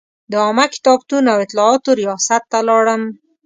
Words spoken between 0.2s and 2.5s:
د عامه کتابتون او اطلاعاتو ریاست